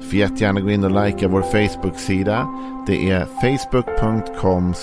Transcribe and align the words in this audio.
Får 0.00 0.14
jättegärna 0.14 0.60
gå 0.60 0.70
in 0.70 0.84
och 0.84 1.04
likea 1.04 1.28
vår 1.28 1.42
Facebook-sida. 1.42 2.48
Det 2.86 3.10
är 3.10 3.26
facebook.com 3.40 4.74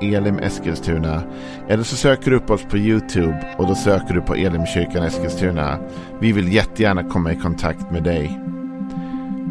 elimeskilstuna. 0.00 1.22
Eller 1.68 1.82
så 1.82 1.96
söker 1.96 2.30
du 2.30 2.36
upp 2.36 2.50
oss 2.50 2.62
på 2.70 2.78
YouTube 2.78 3.54
och 3.58 3.66
då 3.66 3.74
söker 3.74 4.14
du 4.14 4.20
på 4.20 4.34
Elimkyrkan 4.34 5.02
Eskilstuna. 5.02 5.78
Vi 6.20 6.32
vill 6.32 6.52
jättegärna 6.52 7.04
komma 7.04 7.32
i 7.32 7.36
kontakt 7.36 7.90
med 7.90 8.02
dig. 8.02 8.40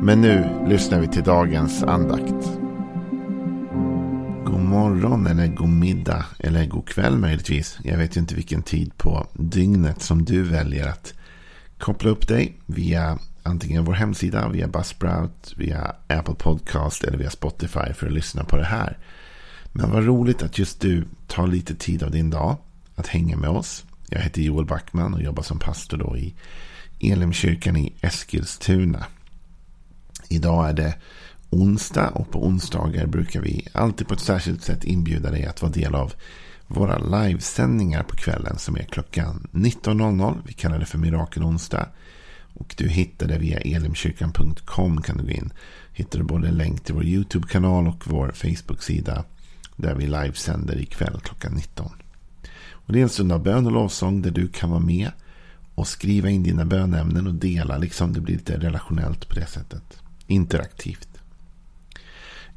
Men 0.02 0.22
nu 0.22 0.50
lyssnar 0.68 1.00
vi 1.00 1.08
till 1.08 1.24
dagens 1.24 1.84
andakt. 1.84 2.60
God 4.46 4.60
morgon 4.60 5.28
eller 5.28 5.48
god 5.48 5.70
middag 5.70 6.26
eller 6.40 6.66
god 6.66 6.88
kväll 6.88 7.18
möjligtvis. 7.18 7.80
Jag 7.84 7.98
vet 7.98 8.18
ju 8.18 8.22
inte 8.22 8.36
vilken 8.36 8.64
tid 8.64 8.98
på 8.98 9.28
dygnet 9.34 10.02
som 10.02 10.26
du 10.26 10.44
väljer 10.44 10.88
att 10.88 11.14
koppla 11.78 12.10
upp 12.10 12.28
dig 12.28 12.58
via 12.66 13.20
antingen 13.44 13.86
vår 13.86 13.94
hemsida, 13.94 14.50
via 14.50 14.68
Buzzsprout, 14.68 15.54
via 15.58 15.96
Apple 16.08 16.36
Podcast 16.36 17.04
eller 17.04 17.18
via 17.18 17.30
Spotify 17.30 17.94
för 17.94 18.08
att 18.08 18.14
lyssna 18.14 18.44
på 18.44 18.58
det 18.58 18.66
här. 18.66 18.98
Men 19.72 19.92
vad 19.92 20.06
roligt 20.06 20.44
att 20.44 20.60
just 20.60 20.80
du 20.80 21.04
tar 21.28 21.48
lite 21.48 21.76
tid 21.76 22.04
av 22.04 22.12
din 22.12 22.30
dag 22.30 22.58
att 22.96 23.08
hänga 23.08 23.38
med 23.38 23.50
oss. 23.50 23.86
Jag 24.10 24.20
heter 24.20 24.42
Joel 24.42 24.66
Backman 24.66 25.14
och 25.14 25.22
jobbar 25.22 25.44
som 25.44 25.60
pastor 25.60 25.98
då 25.98 26.18
i 26.18 26.34
Elimkyrkan 27.00 27.78
i 27.78 27.94
Eskilstuna. 28.02 29.06
Idag 30.30 30.70
är 30.70 30.74
det 30.74 30.96
onsdag 31.50 32.10
och 32.10 32.32
på 32.32 32.46
onsdagar 32.46 33.06
brukar 33.06 33.42
vi 33.42 33.68
alltid 33.72 34.08
på 34.08 34.14
ett 34.14 34.20
särskilt 34.20 34.64
sätt 34.64 34.84
inbjuda 34.84 35.32
dig 35.32 35.46
att 35.46 35.62
vara 35.62 35.72
del 35.72 35.96
av 35.96 36.14
våra 36.68 36.98
livesändningar 36.98 38.04
på 38.04 38.16
kvällen 38.16 38.58
som 38.58 38.76
är 38.76 38.84
klockan 38.84 39.48
19.00. 39.52 40.38
Vi 40.46 40.54
kallar 40.54 40.80
det 40.80 40.86
för 40.86 40.98
Mirakelonsdag. 40.98 41.88
Och 42.54 42.76
du 42.78 42.90
hittar 42.90 43.28
det 43.28 43.38
via 43.38 43.60
elimkyrkan.com 43.60 45.02
kan 45.02 45.18
du 45.18 45.24
gå 45.24 45.30
in. 45.30 45.54
Hittar 45.94 46.20
du 46.20 46.26
både 46.26 46.48
en 46.48 46.58
länk 46.58 46.84
till 46.84 46.96
vår 46.96 47.06
YouTube-kanal 47.06 47.88
och 47.88 48.08
vår 48.08 48.32
Facebook-sida. 48.32 49.24
Där 49.76 49.96
vi 49.96 50.06
livesänder 50.06 50.78
ikväll 50.82 51.20
klockan 51.24 51.54
19. 51.54 51.92
Och 52.72 52.94
det 52.94 53.00
är 53.00 53.04
en 53.04 53.10
stund 53.10 53.32
av 53.32 53.44
bön 53.44 53.66
och 53.66 53.72
lovsång 53.72 54.22
där 54.22 54.32
du 54.32 54.48
kan 54.48 54.70
vara 54.70 54.80
med. 54.80 55.12
Och 55.76 55.88
skriva 55.88 56.30
in 56.30 56.44
dina 56.44 56.66
bönämnen 56.66 57.28
och 57.28 57.34
dela. 57.34 57.78
Liksom 57.78 58.14
det 58.14 58.22
blir 58.22 58.36
lite 58.36 58.60
relationellt 58.60 59.30
på 59.30 59.36
det 59.36 59.46
sättet. 59.46 59.98
Interaktivt. 60.28 61.10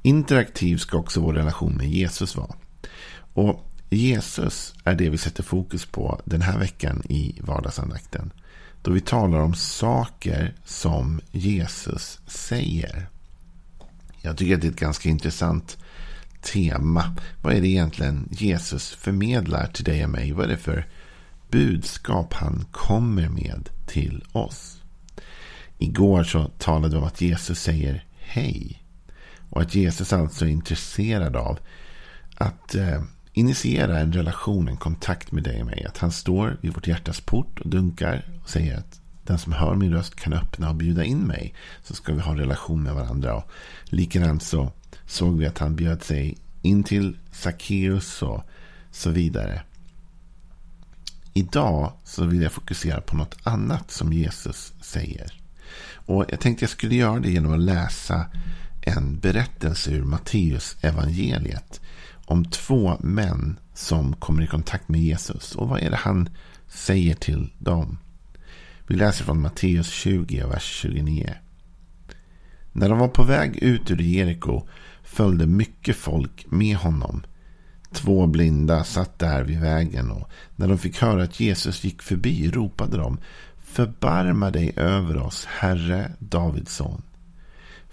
Interaktiv 0.02 0.76
ska 0.76 0.98
också 0.98 1.20
vår 1.20 1.32
relation 1.32 1.76
med 1.76 1.88
Jesus 1.88 2.36
vara. 2.36 2.54
Och 3.34 3.72
Jesus 3.90 4.74
är 4.84 4.94
det 4.94 5.10
vi 5.10 5.18
sätter 5.18 5.42
fokus 5.42 5.86
på 5.86 6.20
den 6.24 6.42
här 6.42 6.58
veckan 6.58 7.02
i 7.08 7.40
vardagsandakten. 7.40 8.32
Då 8.86 8.92
vi 8.92 9.00
talar 9.00 9.38
om 9.38 9.54
saker 9.54 10.54
som 10.64 11.20
Jesus 11.32 12.20
säger. 12.26 13.08
Jag 14.22 14.36
tycker 14.36 14.54
att 14.54 14.60
det 14.60 14.66
är 14.66 14.70
ett 14.70 14.80
ganska 14.80 15.08
intressant 15.08 15.78
tema. 16.40 17.16
Vad 17.42 17.54
är 17.54 17.60
det 17.60 17.68
egentligen 17.68 18.28
Jesus 18.30 18.90
förmedlar 18.90 19.66
till 19.66 19.84
dig 19.84 20.04
och 20.04 20.10
mig? 20.10 20.32
Vad 20.32 20.44
är 20.44 20.48
det 20.48 20.56
för 20.56 20.86
budskap 21.50 22.34
han 22.34 22.64
kommer 22.70 23.28
med 23.28 23.68
till 23.86 24.24
oss? 24.32 24.82
Igår 25.78 26.24
så 26.24 26.50
talade 26.58 26.94
vi 26.94 26.96
om 26.96 27.04
att 27.06 27.20
Jesus 27.20 27.60
säger 27.60 28.04
hej. 28.18 28.82
Och 29.50 29.62
att 29.62 29.74
Jesus 29.74 30.12
alltså 30.12 30.44
är 30.44 30.50
intresserad 30.50 31.36
av 31.36 31.58
att 32.34 32.74
eh, 32.74 33.02
initierar 33.38 33.84
initiera 33.84 34.00
en 34.00 34.12
relation, 34.12 34.68
en 34.68 34.76
kontakt 34.76 35.32
med 35.32 35.42
dig 35.42 35.60
och 35.60 35.66
mig. 35.66 35.84
Att 35.84 35.98
han 35.98 36.12
står 36.12 36.56
vid 36.60 36.74
vårt 36.74 36.86
hjärtas 36.86 37.20
port 37.20 37.60
och 37.60 37.70
dunkar 37.70 38.24
och 38.42 38.50
säger 38.50 38.78
att 38.78 39.00
den 39.24 39.38
som 39.38 39.52
hör 39.52 39.74
min 39.74 39.92
röst 39.92 40.14
kan 40.14 40.32
öppna 40.32 40.68
och 40.68 40.74
bjuda 40.74 41.04
in 41.04 41.20
mig. 41.20 41.54
Så 41.82 41.94
ska 41.94 42.14
vi 42.14 42.20
ha 42.20 42.32
en 42.32 42.38
relation 42.38 42.82
med 42.82 42.94
varandra. 42.94 43.34
Och 43.34 43.50
likadant 43.84 44.42
så 44.42 44.72
såg 45.06 45.38
vi 45.38 45.46
att 45.46 45.58
han 45.58 45.76
bjöd 45.76 46.02
sig 46.02 46.38
in 46.62 46.84
till 46.84 47.16
Sackeus 47.32 48.22
och 48.22 48.42
så 48.90 49.10
vidare. 49.10 49.62
Idag 51.32 51.92
så 52.04 52.24
vill 52.24 52.42
jag 52.42 52.52
fokusera 52.52 53.00
på 53.00 53.16
något 53.16 53.36
annat 53.42 53.90
som 53.90 54.12
Jesus 54.12 54.72
säger. 54.80 55.32
Och 56.06 56.24
jag 56.28 56.40
tänkte 56.40 56.62
jag 56.62 56.70
skulle 56.70 56.94
göra 56.94 57.20
det 57.20 57.30
genom 57.30 57.52
att 57.52 57.60
läsa 57.60 58.26
en 58.80 59.18
berättelse 59.18 59.90
ur 59.90 60.04
Matteus 60.04 60.76
evangeliet 60.80 61.80
om 62.26 62.44
två 62.44 62.96
män 63.00 63.58
som 63.74 64.16
kommer 64.16 64.42
i 64.42 64.46
kontakt 64.46 64.88
med 64.88 65.00
Jesus. 65.00 65.54
Och 65.54 65.68
vad 65.68 65.82
är 65.82 65.90
det 65.90 65.96
han 65.96 66.28
säger 66.68 67.14
till 67.14 67.52
dem? 67.58 67.98
Vi 68.86 68.96
läser 68.96 69.24
från 69.24 69.40
Matteus 69.40 69.90
20, 69.90 70.46
vers 70.46 70.80
29. 70.82 71.34
När 72.72 72.88
de 72.88 72.98
var 72.98 73.08
på 73.08 73.22
väg 73.22 73.56
ut 73.56 73.90
ur 73.90 74.00
Jeriko 74.00 74.62
följde 75.02 75.46
mycket 75.46 75.96
folk 75.96 76.46
med 76.50 76.76
honom. 76.76 77.22
Två 77.92 78.26
blinda 78.26 78.84
satt 78.84 79.18
där 79.18 79.42
vid 79.42 79.60
vägen 79.60 80.10
och 80.10 80.30
när 80.56 80.68
de 80.68 80.78
fick 80.78 80.98
höra 81.02 81.22
att 81.22 81.40
Jesus 81.40 81.84
gick 81.84 82.02
förbi 82.02 82.50
ropade 82.50 82.96
de 82.96 83.18
Förbarma 83.76 84.50
dig 84.50 84.72
över 84.76 85.16
oss, 85.16 85.44
Herre 85.44 86.12
Davids 86.18 86.74
son. 86.76 87.02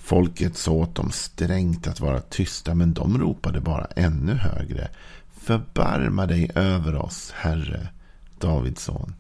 Folket 0.03 0.57
sa 0.57 0.71
åt 0.71 0.95
dem 0.95 1.11
strängt 1.11 1.87
att 1.87 1.99
vara 1.99 2.21
tysta, 2.21 2.75
men 2.75 2.93
de 2.93 3.17
ropade 3.17 3.61
bara 3.61 3.85
ännu 3.85 4.33
högre. 4.33 4.89
Förbarma 5.33 6.25
dig 6.25 6.51
över 6.55 6.95
oss, 6.95 7.31
Herre, 7.35 7.87
Davids 8.39 8.83
son. 8.83 9.15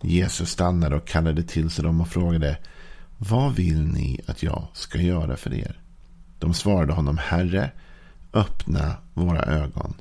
Jesus 0.00 0.50
stannade 0.50 0.96
och 0.96 1.06
kallade 1.06 1.42
till 1.42 1.70
sig 1.70 1.84
dem 1.84 2.00
och 2.00 2.08
frågade 2.08 2.58
Vad 3.18 3.54
vill 3.54 3.86
ni 3.86 4.20
att 4.26 4.42
jag 4.42 4.68
ska 4.72 4.98
göra 4.98 5.36
för 5.36 5.54
er? 5.54 5.80
De 6.38 6.54
svarade 6.54 6.92
honom 6.92 7.18
Herre, 7.18 7.70
öppna 8.32 8.96
våra 9.14 9.42
ögon. 9.42 9.94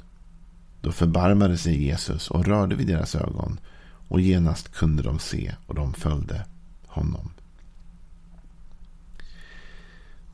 Då 0.81 0.91
förbarmade 0.91 1.57
sig 1.57 1.83
Jesus 1.83 2.31
och 2.31 2.45
rörde 2.45 2.75
vid 2.75 2.87
deras 2.87 3.15
ögon 3.15 3.59
och 4.07 4.21
genast 4.21 4.73
kunde 4.73 5.03
de 5.03 5.19
se 5.19 5.55
och 5.67 5.75
de 5.75 5.93
följde 5.93 6.45
honom. 6.85 7.31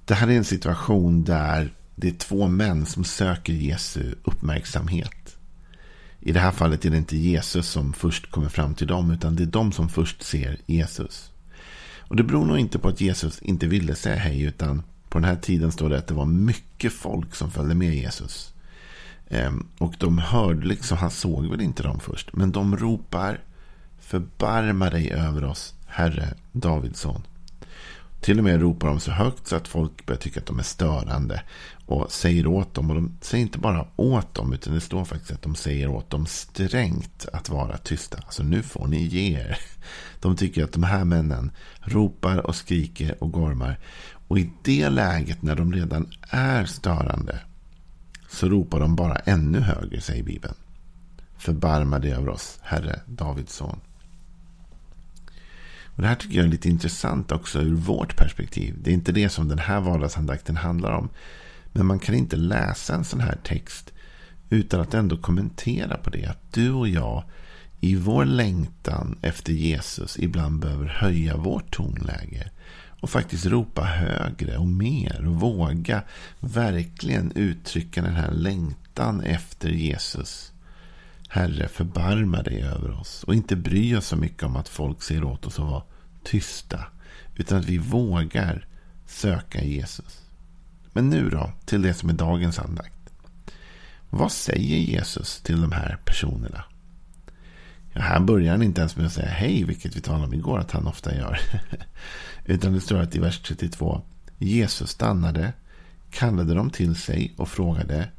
Det 0.05 0.13
här 0.13 0.27
är 0.27 0.37
en 0.37 0.43
situation 0.43 1.23
där 1.23 1.73
det 1.95 2.07
är 2.07 2.13
två 2.13 2.47
män 2.47 2.85
som 2.85 3.03
söker 3.03 3.53
Jesu 3.53 4.15
uppmärksamhet. 4.23 5.37
I 6.19 6.31
det 6.31 6.39
här 6.39 6.51
fallet 6.51 6.85
är 6.85 6.89
det 6.89 6.97
inte 6.97 7.17
Jesus 7.17 7.67
som 7.67 7.93
först 7.93 8.31
kommer 8.31 8.49
fram 8.49 8.75
till 8.75 8.87
dem, 8.87 9.11
utan 9.11 9.35
det 9.35 9.43
är 9.43 9.47
de 9.47 9.71
som 9.71 9.89
först 9.89 10.23
ser 10.23 10.57
Jesus. 10.65 11.31
Och 11.97 12.15
Det 12.15 12.23
beror 12.23 12.45
nog 12.45 12.59
inte 12.59 12.79
på 12.79 12.87
att 12.87 13.01
Jesus 13.01 13.41
inte 13.41 13.67
ville 13.67 13.95
säga 13.95 14.15
hej, 14.15 14.41
utan 14.41 14.83
på 15.09 15.19
den 15.19 15.29
här 15.29 15.35
tiden 15.35 15.71
står 15.71 15.89
det 15.89 15.97
att 15.97 16.07
det 16.07 16.13
var 16.13 16.25
mycket 16.25 16.93
folk 16.93 17.35
som 17.35 17.51
följde 17.51 17.75
med 17.75 17.95
Jesus. 17.95 18.53
Ehm, 19.29 19.67
och 19.77 19.93
de 19.99 20.17
hörde, 20.17 20.67
liksom, 20.67 20.97
han 20.97 21.11
såg 21.11 21.45
väl 21.45 21.61
inte 21.61 21.83
dem 21.83 21.99
först, 21.99 22.33
men 22.33 22.51
de 22.51 22.77
ropar 22.77 23.39
Förbarma 23.99 24.89
dig 24.89 25.11
över 25.11 25.43
oss, 25.43 25.73
Herre 25.85 26.33
Davidsson. 26.51 27.21
Till 28.23 28.37
och 28.37 28.43
med 28.43 28.61
ropar 28.61 28.87
de 28.87 28.99
så 28.99 29.11
högt 29.11 29.47
så 29.47 29.55
att 29.55 29.67
folk 29.67 30.05
börjar 30.05 30.19
tycka 30.19 30.39
att 30.39 30.45
de 30.45 30.59
är 30.59 30.63
störande. 30.63 31.43
Och 31.85 32.11
säger 32.11 32.47
åt 32.47 32.73
dem. 32.73 32.89
Och 32.89 32.95
de 32.95 33.17
säger 33.21 33.41
inte 33.41 33.59
bara 33.59 33.87
åt 33.95 34.35
dem. 34.35 34.53
Utan 34.53 34.73
det 34.73 34.81
står 34.81 35.05
faktiskt 35.05 35.31
att 35.31 35.41
de 35.41 35.55
säger 35.55 35.87
åt 35.87 36.09
dem 36.09 36.25
strängt 36.25 37.27
att 37.33 37.49
vara 37.49 37.77
tysta. 37.77 38.17
Alltså 38.17 38.43
nu 38.43 38.61
får 38.61 38.87
ni 38.87 39.03
ge 39.03 39.39
er. 39.39 39.57
De 40.21 40.35
tycker 40.35 40.63
att 40.63 40.71
de 40.71 40.83
här 40.83 41.03
männen 41.05 41.51
ropar 41.81 42.47
och 42.47 42.55
skriker 42.55 43.23
och 43.23 43.31
gormar. 43.31 43.79
Och 44.27 44.39
i 44.39 44.49
det 44.63 44.89
läget 44.89 45.41
när 45.41 45.55
de 45.55 45.73
redan 45.73 46.11
är 46.29 46.65
störande. 46.65 47.39
Så 48.29 48.49
ropar 48.49 48.79
de 48.79 48.95
bara 48.95 49.15
ännu 49.15 49.59
högre, 49.59 50.01
säger 50.01 50.23
Bibeln. 50.23 50.55
Förbarma 51.37 51.99
dig 51.99 52.13
över 52.13 52.29
oss, 52.29 52.59
Herre 52.61 52.99
Davids 53.05 53.55
son. 53.55 53.79
Och 55.95 56.01
Det 56.01 56.07
här 56.07 56.15
tycker 56.15 56.35
jag 56.35 56.45
är 56.45 56.49
lite 56.49 56.69
intressant 56.69 57.31
också 57.31 57.61
ur 57.61 57.75
vårt 57.75 58.17
perspektiv. 58.17 58.75
Det 58.83 58.89
är 58.89 58.93
inte 58.93 59.11
det 59.11 59.29
som 59.29 59.47
den 59.47 59.59
här 59.59 59.79
vardagsandakten 59.79 60.57
handlar 60.57 60.91
om. 60.91 61.09
Men 61.71 61.85
man 61.85 61.99
kan 61.99 62.15
inte 62.15 62.35
läsa 62.35 62.95
en 62.95 63.03
sån 63.03 63.19
här 63.19 63.37
text 63.43 63.93
utan 64.49 64.81
att 64.81 64.93
ändå 64.93 65.17
kommentera 65.17 65.97
på 65.97 66.09
det. 66.09 66.25
Att 66.25 66.53
du 66.53 66.71
och 66.71 66.87
jag 66.87 67.23
i 67.79 67.95
vår 67.95 68.25
längtan 68.25 69.17
efter 69.21 69.53
Jesus 69.53 70.19
ibland 70.19 70.59
behöver 70.59 70.87
höja 70.87 71.37
vårt 71.37 71.75
tonläge. 71.75 72.49
Och 73.01 73.09
faktiskt 73.09 73.45
ropa 73.45 73.83
högre 73.83 74.57
och 74.57 74.67
mer 74.67 75.25
och 75.27 75.35
våga 75.35 76.03
verkligen 76.39 77.31
uttrycka 77.35 78.01
den 78.01 78.15
här 78.15 78.31
längtan 78.31 79.21
efter 79.21 79.69
Jesus 79.69 80.52
Herre, 81.33 81.67
förbarma 81.67 82.43
dig 82.43 82.61
över 82.61 82.99
oss 82.99 83.23
och 83.23 83.35
inte 83.35 83.55
bry 83.55 83.95
oss 83.95 84.07
så 84.07 84.15
mycket 84.15 84.43
om 84.43 84.55
att 84.55 84.69
folk 84.69 85.03
ser 85.03 85.23
åt 85.23 85.45
oss 85.45 85.59
att 85.59 85.65
vara 85.65 85.83
tysta. 86.23 86.85
Utan 87.35 87.59
att 87.59 87.65
vi 87.65 87.77
vågar 87.77 88.67
söka 89.05 89.63
Jesus. 89.63 90.21
Men 90.91 91.09
nu 91.09 91.29
då, 91.29 91.51
till 91.65 91.81
det 91.81 91.93
som 91.93 92.09
är 92.09 92.13
dagens 92.13 92.59
andakt. 92.59 93.13
Vad 94.09 94.31
säger 94.31 94.77
Jesus 94.77 95.41
till 95.41 95.61
de 95.61 95.71
här 95.71 95.97
personerna? 96.05 96.63
Ja, 97.93 98.01
här 98.01 98.19
börjar 98.19 98.51
han 98.51 98.63
inte 98.63 98.81
ens 98.81 98.95
med 98.95 99.05
att 99.05 99.13
säga 99.13 99.29
hej, 99.29 99.63
vilket 99.63 99.95
vi 99.95 100.01
talade 100.01 100.25
om 100.25 100.33
igår 100.33 100.59
att 100.59 100.71
han 100.71 100.87
ofta 100.87 101.15
gör. 101.15 101.39
Utan 102.45 102.73
det 102.73 102.81
står 102.81 102.99
att 102.99 103.15
i 103.15 103.19
vers 103.19 103.39
32. 103.39 104.01
Jesus 104.37 104.89
stannade, 104.89 105.53
kallade 106.11 106.53
dem 106.53 106.69
till 106.69 106.95
sig 106.95 107.33
och 107.37 107.49
frågade. 107.49 108.09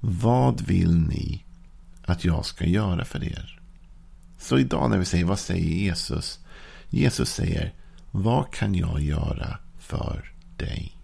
Vad 0.00 0.60
vill 0.60 0.94
ni 0.94 1.44
att 2.12 2.24
jag 2.24 2.44
ska 2.44 2.66
göra 2.66 3.04
för 3.04 3.24
er? 3.24 3.60
Så 4.38 4.58
idag 4.58 4.90
när 4.90 4.98
vi 4.98 5.04
säger 5.04 5.24
vad 5.24 5.38
säger 5.38 5.74
Jesus? 5.74 6.40
Jesus 6.88 7.30
säger 7.30 7.74
vad 8.10 8.52
kan 8.52 8.74
jag 8.74 9.00
göra 9.00 9.58
för 9.78 10.32
dig? 10.56 10.96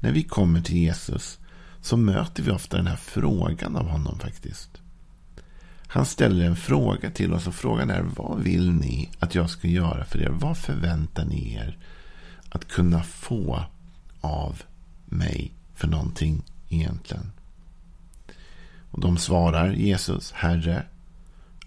När 0.00 0.12
vi 0.12 0.22
kommer 0.22 0.60
till 0.60 0.76
Jesus 0.76 1.38
så 1.80 1.96
möter 1.96 2.42
vi 2.42 2.50
ofta 2.50 2.76
den 2.76 2.86
här 2.86 2.96
frågan 2.96 3.76
av 3.76 3.88
honom 3.88 4.18
faktiskt. 4.18 4.80
Han 5.86 6.06
ställer 6.06 6.44
en 6.44 6.56
fråga 6.56 7.10
till 7.10 7.32
oss 7.32 7.46
och 7.46 7.54
frågan 7.54 7.90
är 7.90 8.02
vad 8.02 8.40
vill 8.42 8.72
ni 8.72 9.10
att 9.18 9.34
jag 9.34 9.50
ska 9.50 9.68
göra 9.68 10.04
för 10.04 10.22
er? 10.22 10.28
Vad 10.28 10.58
förväntar 10.58 11.24
ni 11.24 11.54
er 11.54 11.78
att 12.48 12.68
kunna 12.68 13.02
få 13.02 13.64
av 14.20 14.62
mig 15.04 15.54
för 15.74 15.88
någonting 15.88 16.42
egentligen? 16.68 17.32
Och 18.90 19.00
de 19.00 19.18
svarar 19.18 19.72
Jesus, 19.72 20.32
Herre, 20.32 20.84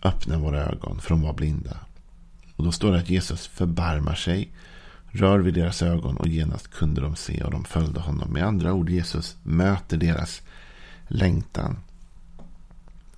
öppna 0.04 0.38
våra 0.38 0.62
ögon 0.62 1.00
för 1.02 1.10
de 1.10 1.22
var 1.22 1.34
blinda. 1.34 1.78
Och 2.56 2.64
då 2.64 2.72
står 2.72 2.92
det 2.92 3.00
att 3.00 3.10
Jesus 3.10 3.48
förbarmar 3.48 4.16
sig, 4.16 4.52
rör 5.12 5.40
vid 5.40 5.54
deras 5.54 5.82
ögon 5.82 6.18
och 6.18 6.28
genast 6.28 6.68
kunde 6.68 7.02
de 7.02 7.16
se 7.16 7.44
och 7.44 7.52
de 7.52 7.64
följde 7.64 8.00
honom. 8.00 8.34
Med 8.34 8.44
andra 8.44 8.74
ord, 8.74 8.90
Jesus 8.90 9.38
möter 9.44 9.98
deras 9.98 10.42
längtan. 11.08 11.78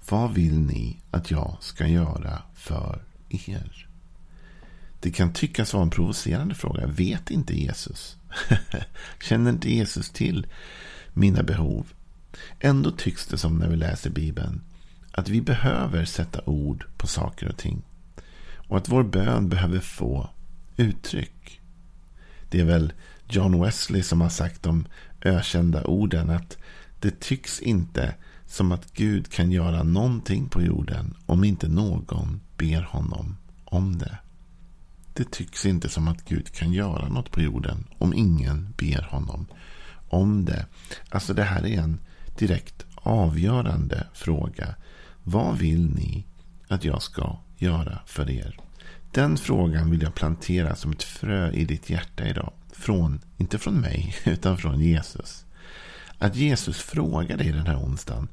Vad 0.09 0.33
vill 0.33 0.59
ni 0.59 0.97
att 1.11 1.31
jag 1.31 1.57
ska 1.59 1.87
göra 1.87 2.41
för 2.53 3.01
er? 3.29 3.87
Det 4.99 5.11
kan 5.11 5.33
tyckas 5.33 5.73
vara 5.73 5.83
en 5.83 5.89
provocerande 5.89 6.55
fråga. 6.55 6.87
Vet 6.87 7.31
inte 7.31 7.61
Jesus? 7.61 8.17
Känner 9.23 9.49
inte 9.49 9.73
Jesus 9.73 10.09
till 10.09 10.47
mina 11.13 11.43
behov? 11.43 11.93
Ändå 12.59 12.91
tycks 12.91 13.27
det 13.27 13.37
som 13.37 13.57
när 13.57 13.69
vi 13.69 13.75
läser 13.75 14.09
Bibeln 14.09 14.61
att 15.11 15.29
vi 15.29 15.41
behöver 15.41 16.05
sätta 16.05 16.41
ord 16.45 16.85
på 16.97 17.07
saker 17.07 17.49
och 17.49 17.57
ting. 17.57 17.81
Och 18.67 18.77
att 18.77 18.89
vår 18.89 19.03
bön 19.03 19.49
behöver 19.49 19.79
få 19.79 20.29
uttryck. 20.77 21.61
Det 22.49 22.59
är 22.59 22.65
väl 22.65 22.93
John 23.29 23.61
Wesley 23.61 24.03
som 24.03 24.21
har 24.21 24.29
sagt 24.29 24.63
de 24.63 24.85
ökända 25.21 25.83
orden 25.83 26.29
att 26.29 26.57
det 26.99 27.19
tycks 27.19 27.59
inte 27.59 28.15
som 28.45 28.71
att 28.71 28.93
Gud 28.93 29.31
kan 29.31 29.51
göra 29.51 29.83
någonting 29.83 30.49
på 30.49 30.61
jorden 30.61 31.15
om 31.25 31.43
inte 31.43 31.67
någon 31.67 32.41
ber 32.57 32.81
honom 32.81 33.37
om 33.65 33.97
det. 33.97 34.17
Det 35.13 35.31
tycks 35.31 35.65
inte 35.65 35.89
som 35.89 36.07
att 36.07 36.25
Gud 36.25 36.51
kan 36.53 36.73
göra 36.73 37.07
något 37.07 37.31
på 37.31 37.41
jorden 37.41 37.87
om 37.97 38.13
ingen 38.13 38.73
ber 38.77 39.01
honom 39.01 39.47
om 40.09 40.45
det. 40.45 40.65
Alltså 41.09 41.33
det 41.33 41.43
här 41.43 41.65
är 41.65 41.79
en 41.79 41.99
direkt 42.37 42.85
avgörande 42.95 44.07
fråga. 44.13 44.75
Vad 45.23 45.57
vill 45.57 45.89
ni 45.89 46.25
att 46.67 46.83
jag 46.83 47.01
ska 47.01 47.37
göra 47.57 47.99
för 48.05 48.29
er? 48.29 48.59
Den 49.11 49.37
frågan 49.37 49.91
vill 49.91 50.01
jag 50.01 50.15
plantera 50.15 50.75
som 50.75 50.91
ett 50.91 51.03
frö 51.03 51.51
i 51.51 51.65
ditt 51.65 51.89
hjärta 51.89 52.27
idag. 52.27 52.53
Från, 52.71 53.19
inte 53.37 53.57
från 53.57 53.81
mig, 53.81 54.15
utan 54.25 54.57
från 54.57 54.79
Jesus. 54.79 55.45
Att 56.17 56.35
Jesus 56.35 56.77
frågar 56.81 57.37
dig 57.37 57.51
den 57.51 57.67
här 57.67 57.79
onsdagen. 57.79 58.27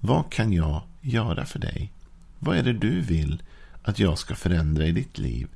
Vad 0.00 0.32
kan 0.32 0.52
jag 0.52 0.82
göra 1.00 1.44
för 1.44 1.58
dig? 1.58 1.92
Vad 2.38 2.56
är 2.56 2.62
det 2.62 2.72
du 2.72 3.00
vill 3.00 3.42
att 3.82 3.98
jag 3.98 4.18
ska 4.18 4.34
förändra 4.34 4.86
i 4.86 4.92
ditt 4.92 5.18
liv? 5.18 5.48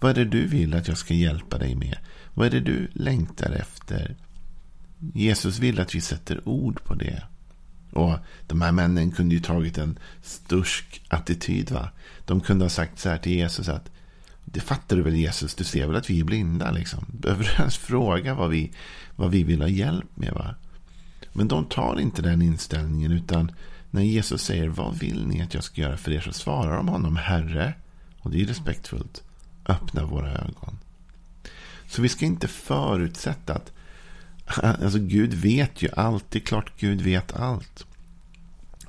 Vad 0.00 0.10
är 0.10 0.14
det 0.14 0.30
du 0.30 0.46
vill 0.46 0.74
att 0.74 0.88
jag 0.88 0.98
ska 0.98 1.14
hjälpa 1.14 1.58
dig 1.58 1.74
med? 1.74 1.98
Vad 2.34 2.46
är 2.46 2.50
det 2.50 2.60
du 2.60 2.88
längtar 2.92 3.50
efter? 3.50 4.16
Jesus 5.14 5.58
vill 5.58 5.80
att 5.80 5.94
vi 5.94 6.00
sätter 6.00 6.48
ord 6.48 6.84
på 6.84 6.94
det. 6.94 7.22
Och 7.92 8.14
de 8.46 8.60
här 8.60 8.72
männen 8.72 9.10
kunde 9.10 9.34
ju 9.34 9.40
tagit 9.40 9.78
en 9.78 9.98
stursk 10.22 11.02
attityd. 11.08 11.70
Va? 11.70 11.88
De 12.24 12.40
kunde 12.40 12.64
ha 12.64 12.70
sagt 12.70 12.98
så 12.98 13.08
här 13.08 13.18
till 13.18 13.32
Jesus 13.32 13.68
att 13.68 13.90
det 14.44 14.60
fattar 14.60 14.96
du 14.96 15.02
väl 15.02 15.16
Jesus, 15.16 15.54
du 15.54 15.64
ser 15.64 15.86
väl 15.86 15.96
att 15.96 16.10
vi 16.10 16.20
är 16.20 16.24
blinda 16.24 16.70
liksom. 16.70 17.06
Behöver 17.08 17.44
du 17.44 17.50
ens 17.50 17.76
fråga 17.76 18.34
vad 18.34 18.50
vi, 18.50 18.72
vad 19.16 19.30
vi 19.30 19.42
vill 19.42 19.60
ha 19.60 19.68
hjälp 19.68 20.16
med? 20.16 20.32
va? 20.32 20.54
Men 21.32 21.48
de 21.48 21.64
tar 21.64 22.00
inte 22.00 22.22
den 22.22 22.42
inställningen 22.42 23.12
utan 23.12 23.52
när 23.90 24.02
Jesus 24.02 24.42
säger 24.42 24.68
vad 24.68 24.98
vill 24.98 25.26
ni 25.26 25.42
att 25.42 25.54
jag 25.54 25.64
ska 25.64 25.80
göra 25.80 25.96
för 25.96 26.12
er 26.12 26.20
så 26.20 26.32
svarar 26.32 26.76
de 26.76 26.88
honom 26.88 27.16
Herre. 27.16 27.74
Och 28.20 28.30
det 28.30 28.42
är 28.42 28.46
respektfullt. 28.46 29.22
Öppna 29.66 30.04
våra 30.04 30.32
ögon. 30.32 30.78
Så 31.88 32.02
vi 32.02 32.08
ska 32.08 32.24
inte 32.26 32.48
förutsätta 32.48 33.54
att 33.54 33.72
Alltså, 34.48 34.84
alltså 34.84 34.98
Gud 34.98 35.34
vet 35.34 35.82
ju 35.82 35.88
allt. 35.96 36.24
Det 36.30 36.38
är 36.38 36.44
klart 36.44 36.72
Gud 36.78 37.00
vet 37.00 37.36
allt. 37.36 37.86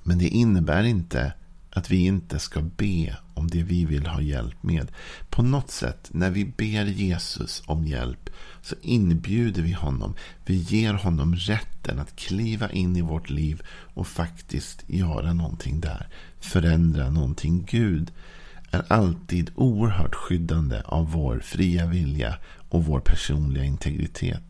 Men 0.03 0.17
det 0.17 0.27
innebär 0.27 0.83
inte 0.83 1.33
att 1.69 1.91
vi 1.91 2.06
inte 2.06 2.39
ska 2.39 2.61
be 2.61 3.17
om 3.33 3.47
det 3.47 3.63
vi 3.63 3.85
vill 3.85 4.06
ha 4.06 4.21
hjälp 4.21 4.63
med. 4.63 4.91
På 5.29 5.44
något 5.44 5.71
sätt, 5.71 6.09
när 6.11 6.29
vi 6.29 6.45
ber 6.45 6.85
Jesus 6.85 7.63
om 7.65 7.85
hjälp 7.85 8.29
så 8.61 8.75
inbjuder 8.81 9.61
vi 9.61 9.71
honom. 9.71 10.13
Vi 10.45 10.56
ger 10.56 10.94
honom 10.94 11.35
rätten 11.35 12.00
att 12.00 12.15
kliva 12.15 12.69
in 12.69 12.95
i 12.95 13.01
vårt 13.01 13.29
liv 13.29 13.62
och 13.94 14.07
faktiskt 14.07 14.83
göra 14.88 15.33
någonting 15.33 15.79
där. 15.79 16.07
Förändra 16.39 17.09
någonting. 17.09 17.67
Gud 17.69 18.12
är 18.71 18.83
alltid 18.88 19.51
oerhört 19.55 20.15
skyddande 20.15 20.81
av 20.85 21.12
vår 21.12 21.39
fria 21.39 21.85
vilja 21.85 22.35
och 22.69 22.85
vår 22.85 23.00
personliga 23.00 23.63
integritet. 23.63 24.49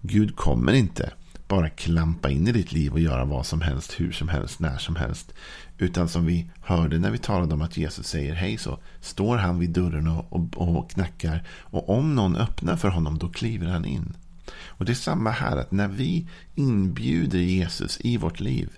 Gud 0.00 0.36
kommer 0.36 0.72
inte 0.72 1.12
bara 1.48 1.70
klampa 1.70 2.30
in 2.30 2.48
i 2.48 2.52
ditt 2.52 2.72
liv 2.72 2.92
och 2.92 3.00
göra 3.00 3.24
vad 3.24 3.46
som 3.46 3.60
helst, 3.60 4.00
hur 4.00 4.12
som 4.12 4.28
helst, 4.28 4.60
när 4.60 4.78
som 4.78 4.96
helst. 4.96 5.34
Utan 5.78 6.08
som 6.08 6.26
vi 6.26 6.50
hörde 6.60 6.98
när 6.98 7.10
vi 7.10 7.18
talade 7.18 7.54
om 7.54 7.62
att 7.62 7.76
Jesus 7.76 8.06
säger 8.06 8.34
hej 8.34 8.58
så 8.58 8.78
står 9.00 9.36
han 9.36 9.58
vid 9.58 9.70
dörren 9.70 10.08
och, 10.08 10.32
och, 10.32 10.76
och 10.78 10.90
knackar. 10.90 11.46
Och 11.48 11.88
om 11.88 12.14
någon 12.14 12.36
öppnar 12.36 12.76
för 12.76 12.88
honom 12.88 13.18
då 13.18 13.28
kliver 13.28 13.66
han 13.66 13.84
in. 13.84 14.16
Och 14.64 14.84
det 14.84 14.92
är 14.92 14.94
samma 14.94 15.30
här 15.30 15.56
att 15.56 15.72
när 15.72 15.88
vi 15.88 16.28
inbjuder 16.54 17.38
Jesus 17.38 17.98
i 18.00 18.16
vårt 18.16 18.40
liv 18.40 18.70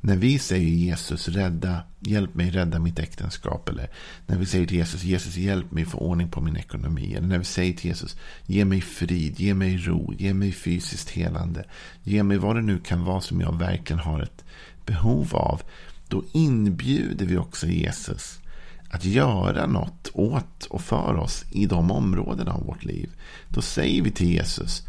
när 0.00 0.16
vi 0.16 0.38
säger 0.38 0.68
Jesus, 0.68 1.28
rädda, 1.28 1.82
hjälp 2.00 2.34
mig 2.34 2.50
rädda 2.50 2.78
mitt 2.78 2.98
äktenskap. 2.98 3.68
Eller 3.68 3.90
när 4.26 4.38
vi 4.38 4.46
säger 4.46 4.66
till 4.66 4.76
Jesus, 4.76 5.02
Jesus 5.04 5.36
hjälp 5.36 5.72
mig 5.72 5.84
få 5.84 5.98
ordning 5.98 6.28
på 6.28 6.40
min 6.40 6.56
ekonomi. 6.56 7.14
Eller 7.14 7.28
när 7.28 7.38
vi 7.38 7.44
säger 7.44 7.72
till 7.72 7.86
Jesus, 7.86 8.16
ge 8.46 8.64
mig 8.64 8.80
frid, 8.80 9.40
ge 9.40 9.54
mig 9.54 9.76
ro, 9.76 10.14
ge 10.18 10.34
mig 10.34 10.52
fysiskt 10.52 11.10
helande. 11.10 11.64
Ge 12.02 12.22
mig 12.22 12.38
vad 12.38 12.56
det 12.56 12.62
nu 12.62 12.78
kan 12.78 13.04
vara 13.04 13.20
som 13.20 13.40
jag 13.40 13.58
verkligen 13.58 14.00
har 14.00 14.22
ett 14.22 14.44
behov 14.86 15.36
av. 15.36 15.62
Då 16.08 16.24
inbjuder 16.32 17.26
vi 17.26 17.36
också 17.36 17.66
Jesus 17.66 18.40
att 18.90 19.04
göra 19.04 19.66
något 19.66 20.10
åt 20.12 20.64
och 20.64 20.80
för 20.80 21.16
oss 21.16 21.44
i 21.50 21.66
de 21.66 21.90
områdena 21.90 22.52
av 22.52 22.66
vårt 22.66 22.84
liv. 22.84 23.10
Då 23.48 23.62
säger 23.62 24.02
vi 24.02 24.10
till 24.10 24.32
Jesus, 24.32 24.86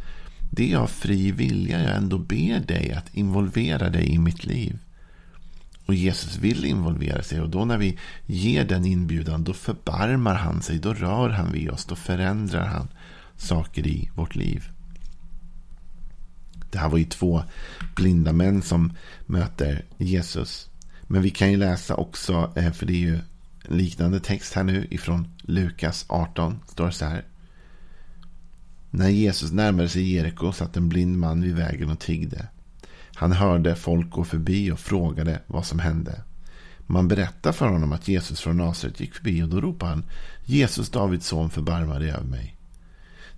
det 0.51 0.73
är 0.73 0.77
av 0.77 0.87
fri 0.87 1.31
vilja 1.31 1.83
jag 1.83 1.95
ändå 1.95 2.17
ber 2.17 2.59
dig 2.59 2.93
att 2.93 3.15
involvera 3.15 3.89
dig 3.89 4.09
i 4.13 4.17
mitt 4.17 4.45
liv. 4.45 4.79
Och 5.85 5.93
Jesus 5.93 6.37
vill 6.37 6.65
involvera 6.65 7.23
sig. 7.23 7.41
Och 7.41 7.49
då 7.49 7.65
när 7.65 7.77
vi 7.77 7.97
ger 8.25 8.65
den 8.65 8.85
inbjudan, 8.85 9.43
då 9.43 9.53
förbarmar 9.53 10.35
han 10.35 10.61
sig. 10.61 10.79
Då 10.79 10.93
rör 10.93 11.29
han 11.29 11.51
vid 11.51 11.69
oss. 11.69 11.85
Då 11.85 11.95
förändrar 11.95 12.65
han 12.65 12.87
saker 13.37 13.87
i 13.87 14.09
vårt 14.15 14.35
liv. 14.35 14.69
Det 16.71 16.77
här 16.79 16.89
var 16.89 16.97
ju 16.97 17.05
två 17.05 17.43
blinda 17.95 18.33
män 18.33 18.61
som 18.61 18.93
möter 19.25 19.85
Jesus. 19.97 20.69
Men 21.03 21.21
vi 21.21 21.29
kan 21.29 21.51
ju 21.51 21.57
läsa 21.57 21.95
också, 21.95 22.53
eh, 22.55 22.71
för 22.71 22.85
det 22.85 22.93
är 22.93 22.97
ju 22.97 23.19
en 23.67 23.77
liknande 23.77 24.19
text 24.19 24.53
här 24.53 24.63
nu 24.63 24.87
ifrån 24.89 25.27
Lukas 25.41 26.05
18. 26.07 26.59
Står 26.67 26.85
det 26.85 26.91
så 26.91 27.05
här. 27.05 27.25
När 28.89 29.09
Jesus 29.09 29.51
närmade 29.51 29.89
sig 29.89 30.13
Jeriko 30.13 30.51
satt 30.51 30.77
en 30.77 30.89
blind 30.89 31.17
man 31.17 31.41
vid 31.41 31.55
vägen 31.55 31.89
och 31.89 31.99
tiggde. 31.99 32.47
Han 33.15 33.31
hörde 33.31 33.75
folk 33.75 34.09
gå 34.09 34.23
förbi 34.23 34.71
och 34.71 34.79
frågade 34.79 35.41
vad 35.47 35.65
som 35.65 35.79
hände. 35.79 36.23
Man 36.87 37.07
berättade 37.07 37.53
för 37.53 37.67
honom 37.67 37.91
att 37.91 38.07
Jesus 38.07 38.39
från 38.41 38.57
Nasaret 38.57 38.99
gick 38.99 39.13
förbi 39.13 39.43
och 39.43 39.49
då 39.49 39.61
ropade 39.61 39.91
han 39.91 40.05
Jesus, 40.45 40.89
Davids 40.89 41.27
son, 41.27 41.49
förbarma 41.49 41.99
dig 41.99 42.09
över 42.11 42.27
mig. 42.27 42.57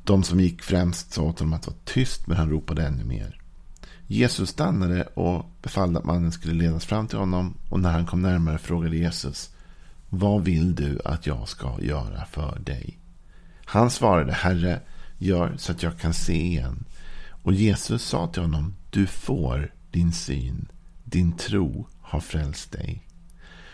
De 0.04 0.24
som 0.24 0.40
gick 0.40 0.62
främst 0.62 1.14
sa 1.14 1.22
åt 1.22 1.40
honom 1.40 1.54
att 1.54 1.68
vara 1.68 1.78
tyst 1.86 2.28
men 2.28 2.38
han 2.38 2.50
ropade 2.50 2.86
ännu 2.88 3.04
mer. 3.04 3.40
Jesus 4.08 4.50
stannade 4.50 5.04
och 5.04 5.46
befallde 5.62 6.00
att 6.00 6.06
mannen 6.06 6.32
skulle 6.32 6.54
ledas 6.54 6.86
fram 6.86 7.08
till 7.08 7.18
honom. 7.18 7.58
Och 7.70 7.80
när 7.80 7.92
han 7.92 8.06
kom 8.06 8.22
närmare 8.22 8.58
frågade 8.58 8.98
Jesus. 8.98 9.50
Vad 10.10 10.44
vill 10.44 10.76
du 10.76 11.00
att 11.06 11.28
jag 11.28 11.48
ska 11.48 11.82
göra 11.82 12.26
för 12.26 12.60
dig? 12.60 13.00
Han 13.66 13.92
svarade, 13.92 14.34
Herre, 14.34 14.80
gör 15.18 15.56
så 15.58 15.72
att 15.72 15.84
jag 15.84 16.00
kan 16.00 16.14
se 16.14 16.46
igen. 16.46 16.86
Och 17.30 17.54
Jesus 17.54 18.04
sa 18.04 18.28
till 18.28 18.42
honom, 18.42 18.76
du 18.94 19.08
får 19.08 19.74
din 19.92 20.14
syn. 20.14 20.68
Din 21.04 21.38
tro 21.38 21.88
har 22.02 22.20
frälst 22.20 22.72
dig. 22.72 23.08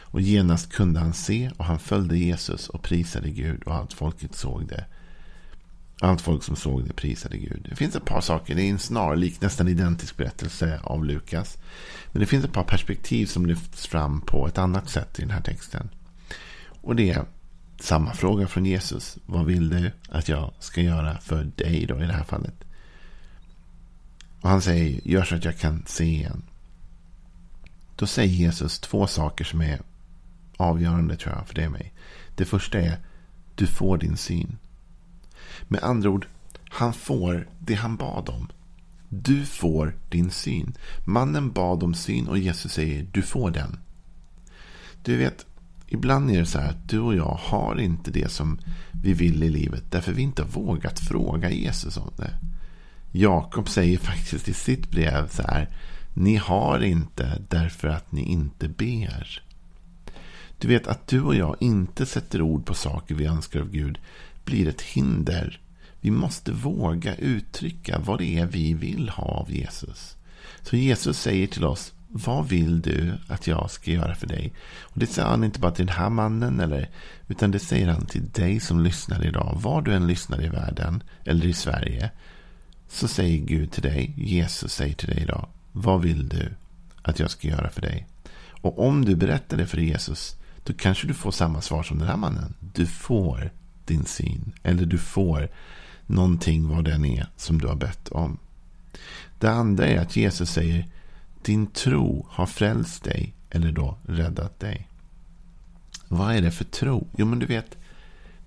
Och 0.02 0.22
genast 0.22 0.72
kunde 0.72 1.00
han 1.00 1.14
se 1.14 1.52
och 1.58 1.66
han 1.66 1.80
följde 1.80 2.18
Jesus 2.18 2.70
och 2.70 2.82
prisade 2.82 3.30
Gud 3.30 3.64
och 3.64 3.76
allt 3.76 3.94
folket 3.94 4.36
såg 4.36 4.68
det. 4.68 4.86
Allt 6.02 6.22
folk 6.22 6.44
som 6.44 6.56
såg 6.56 6.88
det 6.88 6.94
prisade 6.94 7.38
Gud. 7.38 7.68
Det 7.70 7.76
finns 7.76 7.96
ett 7.96 8.06
par 8.06 8.22
saker. 8.22 8.56
Det 8.56 8.62
är 8.62 8.70
en 8.70 8.80
snarlik, 8.80 9.42
nästan 9.42 9.68
identisk 9.68 10.18
berättelse 10.18 10.80
av 10.84 11.06
Lukas. 11.06 11.58
Men 12.12 12.20
det 12.20 12.26
finns 12.26 12.46
ett 12.46 12.54
par 12.54 12.64
perspektiv 12.64 13.26
som 13.26 13.46
lyfts 13.46 13.88
fram 13.88 14.22
på 14.22 14.48
ett 14.48 14.58
annat 14.58 14.90
sätt 14.90 15.20
i 15.20 15.22
den 15.22 15.32
här 15.32 15.42
texten. 15.42 15.90
Och 16.82 16.96
det 16.96 17.12
är 17.12 17.26
samma 17.80 18.14
fråga 18.14 18.48
från 18.48 18.66
Jesus. 18.66 19.18
Vad 19.26 19.46
vill 19.46 19.70
du 19.70 19.92
att 20.10 20.30
jag 20.30 20.54
ska 20.60 20.82
göra 20.82 21.18
för 21.18 21.44
dig 21.44 21.86
då 21.86 22.04
i 22.04 22.08
det 22.08 22.14
här 22.14 22.24
fallet? 22.24 22.66
Och 24.42 24.50
han 24.50 24.62
säger, 24.62 25.02
gör 25.04 25.24
så 25.24 25.36
att 25.36 25.46
jag 25.46 25.58
kan 25.58 25.84
se 25.88 26.04
igen. 26.04 26.44
Då 27.96 28.08
säger 28.08 28.34
Jesus 28.34 28.80
två 28.80 29.08
saker 29.08 29.46
som 29.46 29.62
är 29.62 29.82
avgörande 30.58 31.16
tror 31.16 31.36
jag 31.36 31.48
för 31.48 31.56
dig 31.56 31.66
och 31.66 31.72
mig. 31.72 31.94
Det 32.36 32.46
första 32.46 32.80
är, 32.80 32.98
du 33.56 33.68
får 33.68 33.98
din 33.98 34.18
syn. 34.18 34.58
Med 35.68 35.84
andra 35.84 36.10
ord, 36.10 36.28
han 36.70 36.94
får 36.94 37.48
det 37.60 37.74
han 37.74 37.96
bad 37.96 38.30
om. 38.30 38.48
Du 39.10 39.46
får 39.46 39.96
din 40.10 40.32
syn. 40.32 40.74
Mannen 41.06 41.52
bad 41.52 41.84
om 41.84 41.94
syn 41.94 42.28
och 42.28 42.38
Jesus 42.38 42.74
säger, 42.74 43.08
du 43.12 43.22
får 43.22 43.52
den. 43.52 43.80
Du 45.04 45.18
vet, 45.18 45.46
ibland 45.88 46.32
är 46.32 46.40
det 46.40 46.46
så 46.46 46.60
här 46.60 46.70
att 46.70 46.90
du 46.90 47.00
och 47.00 47.16
jag 47.16 47.40
har 47.42 47.80
inte 47.80 48.12
det 48.12 48.32
som 48.32 48.60
vi 48.92 49.14
vill 49.14 49.44
i 49.44 49.50
livet. 49.50 49.84
Därför 49.90 50.14
vi 50.14 50.22
inte 50.22 50.42
har 50.42 50.50
vågat 50.50 51.00
fråga 51.00 51.52
Jesus 51.52 51.98
om 51.98 52.12
det. 52.18 52.40
Jakob 53.12 53.70
säger 53.70 53.98
faktiskt 53.98 54.48
i 54.48 54.54
sitt 54.54 54.92
brev 54.92 55.30
så 55.30 55.44
här. 55.44 55.70
Ni 56.14 56.36
har 56.36 56.84
inte 56.84 57.42
därför 57.50 57.88
att 57.88 58.12
ni 58.12 58.22
inte 58.24 58.68
ber. 58.68 59.44
Du 60.58 60.68
vet 60.68 60.88
att 60.88 61.08
du 61.08 61.22
och 61.22 61.36
jag 61.36 61.56
inte 61.60 62.06
sätter 62.06 62.42
ord 62.42 62.66
på 62.66 62.74
saker 62.74 63.16
vi 63.16 63.26
önskar 63.26 63.60
av 63.60 63.72
Gud 63.72 64.00
blir 64.46 64.68
ett 64.68 64.82
hinder. 64.82 65.60
Vi 66.02 66.12
måste 66.12 66.52
våga 66.52 67.16
uttrycka 67.16 68.00
vad 68.00 68.20
det 68.20 68.38
är 68.38 68.46
vi 68.46 68.74
vill 68.74 69.10
ha 69.10 69.24
av 69.24 69.52
Jesus. 69.52 70.16
Så 70.62 70.76
Jesus 70.76 71.20
säger 71.20 71.48
till 71.48 71.66
oss, 71.66 71.94
vad 72.08 72.48
vill 72.48 72.82
du 72.82 73.14
att 73.28 73.48
jag 73.48 73.72
ska 73.72 73.92
göra 73.92 74.16
för 74.16 74.28
dig? 74.28 74.54
Och 74.82 75.00
Det 75.00 75.08
säger 75.08 75.28
han 75.28 75.44
inte 75.44 75.60
bara 75.60 75.72
till 75.72 75.86
den 75.86 75.96
här 75.96 76.10
mannen, 76.10 76.60
eller, 76.60 76.90
utan 77.28 77.52
det 77.52 77.60
säger 77.60 77.88
han 77.88 78.06
till 78.06 78.30
dig 78.30 78.60
som 78.60 78.84
lyssnar 78.84 79.26
idag. 79.26 79.60
Var 79.62 79.82
du 79.82 79.94
än 79.94 80.08
lyssnar 80.08 80.44
i 80.44 80.48
världen, 80.48 81.04
eller 81.26 81.46
i 81.46 81.54
Sverige, 81.54 82.12
så 82.90 83.08
säger 83.08 83.38
Gud 83.38 83.72
till 83.72 83.84
dig, 83.84 84.14
Jesus 84.18 84.74
säger 84.74 84.94
till 84.94 85.10
dig 85.10 85.22
idag, 85.22 85.48
vad 85.72 86.02
vill 86.02 86.30
du 86.30 86.54
att 87.02 87.20
jag 87.20 87.32
ska 87.32 87.48
göra 87.48 87.70
för 87.70 87.82
dig? 87.82 88.08
Och 88.62 88.88
om 88.88 89.06
du 89.06 89.16
berättar 89.16 89.58
det 89.58 89.68
för 89.68 89.78
Jesus, 89.78 90.36
då 90.64 90.74
kanske 90.74 91.08
du 91.08 91.14
får 91.14 91.32
samma 91.32 91.62
svar 91.62 91.84
som 91.84 92.00
den 92.00 92.08
här 92.08 92.18
mannen. 92.18 92.54
Du 92.74 92.88
får 92.88 93.52
din 93.86 94.06
syn. 94.06 94.52
Eller 94.64 94.86
du 94.86 94.98
får 94.98 95.50
någonting 96.06 96.68
vad 96.68 96.86
den 96.86 97.06
är 97.06 97.28
som 97.36 97.62
du 97.62 97.68
har 97.68 97.76
bett 97.76 98.10
om. 98.10 98.38
Det 99.40 99.52
andra 99.52 99.88
är 99.88 100.00
att 100.00 100.16
Jesus 100.16 100.52
säger 100.52 100.88
din 101.42 101.68
tro 101.68 102.28
har 102.30 102.46
frälst 102.46 103.04
dig 103.04 103.34
eller 103.50 103.72
då 103.72 103.98
räddat 104.04 104.60
dig. 104.60 104.88
Vad 106.08 106.36
är 106.36 106.42
det 106.42 106.52
för 106.52 106.66
tro? 106.66 107.08
Jo, 107.18 107.26
men 107.26 107.40
du 107.40 107.46
vet, 107.46 107.78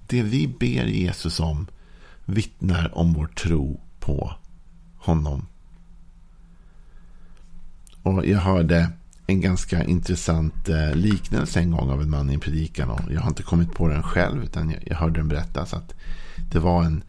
det 0.06 0.22
vi 0.22 0.48
ber 0.48 0.84
Jesus 0.84 1.40
om 1.40 1.66
vittnar 2.24 2.98
om 2.98 3.12
vår 3.12 3.26
tro 3.26 3.80
på 4.02 4.34
honom. 4.96 5.46
Och 8.02 8.26
jag 8.26 8.38
hörde 8.38 8.88
en 9.26 9.40
ganska 9.40 9.84
intressant 9.84 10.68
eh, 10.68 10.94
liknelse 10.94 11.60
en 11.60 11.70
gång 11.70 11.90
av 11.90 12.02
en 12.02 12.10
man 12.10 12.30
i 12.30 12.34
en 12.34 12.40
predikan. 12.40 12.90
Och 12.90 13.12
jag 13.12 13.20
har 13.20 13.28
inte 13.28 13.42
kommit 13.42 13.74
på 13.74 13.88
den 13.88 14.02
själv 14.02 14.44
utan 14.44 14.70
jag, 14.70 14.82
jag 14.86 14.96
hörde 14.96 15.20
den 15.20 15.28
berättas. 15.28 15.74
att 15.74 15.94
Det 16.52 16.58
var 16.58 16.84
en 16.84 17.02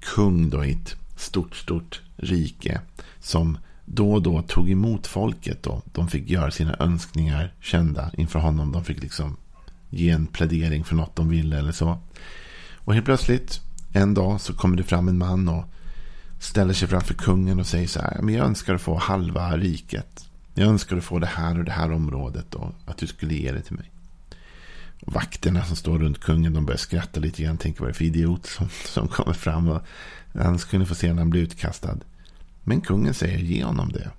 kung 0.00 0.50
då 0.50 0.64
i 0.64 0.72
ett 0.72 0.96
stort, 1.16 1.56
stort 1.56 2.00
rike. 2.16 2.80
Som 3.20 3.58
då 3.84 4.12
och 4.12 4.22
då 4.22 4.42
tog 4.42 4.70
emot 4.70 5.06
folket. 5.06 5.62
Då. 5.62 5.82
De 5.92 6.08
fick 6.08 6.30
göra 6.30 6.50
sina 6.50 6.76
önskningar 6.78 7.54
kända 7.60 8.10
inför 8.14 8.38
honom. 8.38 8.72
De 8.72 8.84
fick 8.84 9.02
liksom 9.02 9.36
ge 9.90 10.10
en 10.10 10.26
plädering 10.26 10.84
för 10.84 10.94
något 10.94 11.16
de 11.16 11.28
ville 11.28 11.58
eller 11.58 11.72
så. 11.72 11.98
Och 12.74 12.94
helt 12.94 13.06
plötsligt 13.06 13.60
en 13.92 14.14
dag 14.14 14.40
så 14.40 14.54
kommer 14.54 14.76
det 14.76 14.82
fram 14.82 15.08
en 15.08 15.18
man 15.18 15.48
och 15.48 15.64
ställer 16.40 16.74
sig 16.74 16.88
framför 16.88 17.14
kungen 17.14 17.60
och 17.60 17.66
säger 17.66 17.86
så 17.86 18.00
här. 18.00 18.22
Men 18.22 18.34
jag 18.34 18.46
önskar 18.46 18.74
att 18.74 18.80
få 18.80 18.98
halva 18.98 19.56
riket. 19.56 20.26
Jag 20.54 20.68
önskar 20.68 20.96
att 20.96 21.04
få 21.04 21.18
det 21.18 21.26
här 21.26 21.58
och 21.58 21.64
det 21.64 21.72
här 21.72 21.92
området 21.92 22.54
och 22.54 22.72
att 22.86 22.98
du 22.98 23.06
skulle 23.06 23.34
ge 23.34 23.52
det 23.52 23.62
till 23.62 23.76
mig. 23.76 23.90
Och 25.00 25.12
vakterna 25.12 25.64
som 25.64 25.76
står 25.76 25.98
runt 25.98 26.20
kungen 26.20 26.52
de 26.52 26.66
börjar 26.66 26.78
skratta 26.78 27.20
lite 27.20 27.42
grann. 27.42 27.58
Tänker 27.58 27.80
vad 27.80 27.88
det 27.88 27.92
är 27.92 27.94
för 27.94 28.04
idiot 28.04 28.46
som, 28.46 28.68
som 28.84 29.08
kommer 29.08 29.32
fram. 29.32 29.68
Och 29.68 29.82
han 30.34 30.58
skulle 30.58 30.86
få 30.86 30.94
se 30.94 31.12
när 31.12 31.18
han 31.18 31.30
blir 31.30 31.42
utkastad. 31.42 31.98
Men 32.64 32.80
kungen 32.80 33.14
säger 33.14 33.38
ge 33.38 33.64
honom 33.64 33.88
det. 33.88 34.10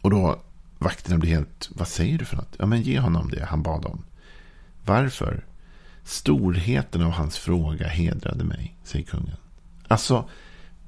Och 0.00 0.10
då 0.10 0.42
vakterna 0.78 1.18
blir 1.18 1.30
helt, 1.30 1.68
vad 1.70 1.88
säger 1.88 2.18
du 2.18 2.24
för 2.24 2.36
något? 2.36 2.56
Ja 2.58 2.66
men 2.66 2.82
ge 2.82 2.98
honom 2.98 3.30
det 3.30 3.44
han 3.44 3.62
bad 3.62 3.84
om. 3.84 4.04
Varför? 4.84 5.44
Storheten 6.04 7.02
av 7.02 7.10
hans 7.10 7.38
fråga 7.38 7.88
hedrade 7.88 8.44
mig, 8.44 8.76
säger 8.84 9.04
kungen. 9.04 9.36
Alltså, 9.88 10.28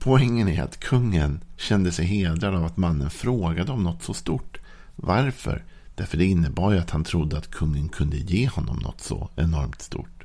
Poängen 0.05 0.49
är 0.49 0.63
att 0.63 0.81
kungen 0.81 1.41
kände 1.57 1.93
sig 1.93 2.05
hedrad 2.05 2.55
av 2.55 2.65
att 2.65 2.77
mannen 2.77 3.11
frågade 3.11 3.73
om 3.73 3.83
något 3.83 4.03
så 4.03 4.15
stort. 4.15 4.61
Varför? 4.97 5.65
Därför 5.95 6.19
det 6.19 6.25
innebar 6.25 6.73
ju 6.73 6.79
att 6.79 6.91
han 6.91 7.05
trodde 7.05 7.39
att 7.39 7.51
kungen 7.51 7.89
kunde 7.89 8.17
ge 8.17 8.49
honom 8.49 8.77
något 8.77 9.01
så 9.01 9.31
enormt 9.37 9.83
stort. 9.83 10.25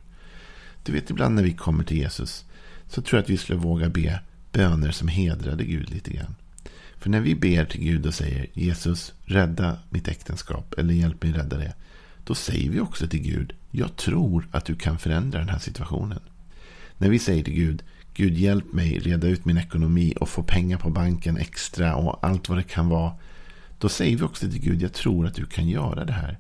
Du 0.84 0.92
vet, 0.92 1.10
ibland 1.10 1.36
när 1.36 1.44
vi 1.44 1.54
kommer 1.54 1.84
till 1.84 1.98
Jesus 1.98 2.46
så 2.88 3.02
tror 3.02 3.18
jag 3.18 3.24
att 3.24 3.30
vi 3.30 3.38
skulle 3.38 3.60
våga 3.60 3.90
be 3.90 4.20
böner 4.52 4.92
som 4.92 5.08
hedrade 5.08 5.64
Gud 5.64 5.90
lite 5.90 6.12
grann. 6.12 6.36
För 7.00 7.10
när 7.10 7.22
vi 7.22 7.36
ber 7.36 7.66
till 7.66 7.82
Gud 7.82 8.06
och 8.06 8.14
säger 8.14 8.48
Jesus, 8.54 9.14
rädda 9.26 9.78
mitt 9.90 10.08
äktenskap 10.08 10.74
eller 10.78 10.94
hjälp 10.94 11.24
mig 11.24 11.32
rädda 11.32 11.58
det. 11.58 11.74
Då 12.24 12.36
säger 12.36 12.70
vi 12.70 12.80
också 12.80 13.08
till 13.08 13.22
Gud, 13.22 13.54
jag 13.72 13.96
tror 13.96 14.48
att 14.52 14.66
du 14.66 14.76
kan 14.76 15.00
förändra 15.00 15.40
den 15.40 15.50
här 15.50 15.60
situationen. 15.60 16.20
När 16.98 17.10
vi 17.10 17.20
säger 17.20 17.44
till 17.44 17.54
Gud, 17.54 17.84
Gud 18.18 18.38
hjälp 18.38 18.74
mig 18.74 19.00
reda 19.00 19.28
ut 19.28 19.46
min 19.46 19.58
ekonomi 19.58 20.14
och 20.20 20.30
få 20.30 20.44
pengar 20.44 20.78
på 20.78 20.90
banken 20.90 21.38
extra 21.38 21.96
och 21.96 22.26
allt 22.26 22.50
vad 22.50 22.58
det 22.58 22.64
kan 22.64 22.90
vara. 22.90 23.14
Då 23.80 23.90
säger 23.90 24.18
vi 24.18 24.24
också 24.24 24.50
till 24.50 24.62
Gud, 24.62 24.82
jag 24.82 24.94
tror 24.94 25.28
att 25.28 25.36
du 25.36 25.46
kan 25.46 25.68
göra 25.68 26.06
det 26.06 26.14
här. 26.14 26.40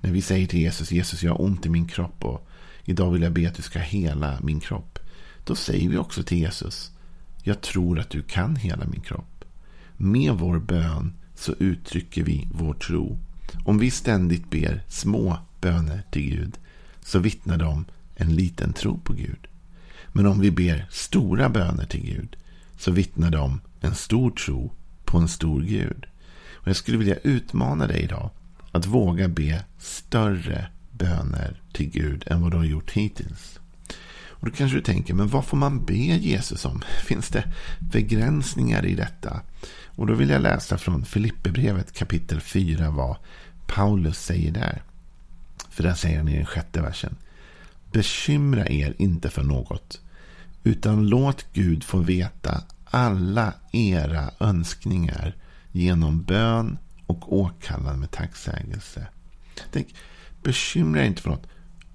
När 0.00 0.10
vi 0.10 0.22
säger 0.22 0.46
till 0.46 0.60
Jesus, 0.60 0.92
Jesus 0.92 1.22
jag 1.22 1.32
har 1.32 1.42
ont 1.42 1.66
i 1.66 1.68
min 1.68 1.86
kropp 1.86 2.24
och 2.24 2.48
idag 2.84 3.10
vill 3.10 3.22
jag 3.22 3.32
be 3.32 3.48
att 3.48 3.54
du 3.54 3.62
ska 3.62 3.78
hela 3.78 4.38
min 4.42 4.60
kropp. 4.60 4.98
Då 5.44 5.54
säger 5.54 5.88
vi 5.88 5.96
också 5.96 6.22
till 6.22 6.38
Jesus, 6.38 6.90
jag 7.42 7.60
tror 7.60 8.00
att 8.00 8.10
du 8.10 8.22
kan 8.22 8.56
hela 8.56 8.84
min 8.86 9.00
kropp. 9.00 9.44
Med 9.96 10.32
vår 10.32 10.58
bön 10.58 11.12
så 11.34 11.54
uttrycker 11.58 12.22
vi 12.22 12.48
vår 12.52 12.74
tro. 12.74 13.18
Om 13.64 13.78
vi 13.78 13.90
ständigt 13.90 14.50
ber 14.50 14.84
små 14.88 15.38
böner 15.60 16.02
till 16.10 16.30
Gud 16.30 16.58
så 17.02 17.18
vittnar 17.18 17.56
de 17.56 17.68
om 17.68 17.84
en 18.16 18.34
liten 18.34 18.72
tro 18.72 18.98
på 18.98 19.12
Gud. 19.12 19.48
Men 20.16 20.26
om 20.26 20.40
vi 20.40 20.50
ber 20.50 20.86
stora 20.90 21.48
böner 21.48 21.84
till 21.84 22.04
Gud 22.04 22.36
så 22.78 22.90
vittnar 22.90 23.30
de 23.30 23.40
om 23.42 23.60
en 23.80 23.94
stor 23.94 24.30
tro 24.30 24.72
på 25.04 25.18
en 25.18 25.28
stor 25.28 25.62
Gud. 25.62 26.06
Och 26.52 26.68
Jag 26.68 26.76
skulle 26.76 26.98
vilja 26.98 27.16
utmana 27.16 27.86
dig 27.86 28.02
idag 28.02 28.30
att 28.72 28.86
våga 28.86 29.28
be 29.28 29.64
större 29.78 30.66
böner 30.90 31.60
till 31.72 31.90
Gud 31.90 32.24
än 32.26 32.42
vad 32.42 32.50
du 32.50 32.56
har 32.56 32.64
gjort 32.64 32.90
hittills. 32.90 33.60
Och 34.26 34.46
Då 34.46 34.56
kanske 34.56 34.76
du 34.76 34.82
tänker, 34.82 35.14
men 35.14 35.28
vad 35.28 35.44
får 35.44 35.56
man 35.56 35.84
be 35.84 35.94
Jesus 35.94 36.64
om? 36.64 36.82
Finns 37.04 37.28
det 37.28 37.52
begränsningar 37.78 38.86
i 38.86 38.94
detta? 38.94 39.40
Och 39.86 40.06
Då 40.06 40.14
vill 40.14 40.30
jag 40.30 40.42
läsa 40.42 40.78
från 40.78 41.04
Filipperbrevet 41.04 41.92
kapitel 41.92 42.40
4 42.40 42.90
vad 42.90 43.16
Paulus 43.66 44.18
säger 44.18 44.52
där. 44.52 44.82
För 45.70 45.82
där 45.82 45.94
säger 45.94 46.18
han 46.18 46.28
i 46.28 46.36
den 46.36 46.46
sjätte 46.46 46.82
versen. 46.82 47.16
Bekymra 47.92 48.66
er 48.66 48.94
inte 48.98 49.30
för 49.30 49.42
något, 49.42 50.00
utan 50.64 51.08
låt 51.08 51.46
Gud 51.52 51.84
få 51.84 51.98
veta 51.98 52.62
alla 52.84 53.52
era 53.72 54.30
önskningar 54.40 55.36
genom 55.72 56.22
bön 56.22 56.78
och 57.06 57.32
åkallan 57.32 58.00
med 58.00 58.10
tacksägelse. 58.10 59.06
Tänk, 59.72 59.94
bekymra 60.42 61.02
er 61.02 61.06
inte 61.06 61.22
för 61.22 61.30
något. 61.30 61.46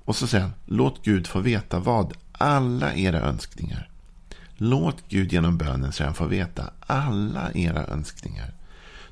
Och 0.05 0.15
så 0.15 0.27
säger 0.27 0.43
han, 0.43 0.53
låt 0.65 1.05
Gud 1.05 1.27
få 1.27 1.39
veta 1.39 1.79
vad? 1.79 2.13
Alla 2.31 2.93
era 2.93 3.19
önskningar. 3.19 3.89
Låt 4.57 4.97
Gud 5.09 5.33
genom 5.33 5.57
bönen 5.57 5.91
sedan 5.93 6.13
få 6.13 6.25
veta 6.25 6.69
alla 6.79 7.51
era 7.53 7.85
önskningar. 7.87 8.53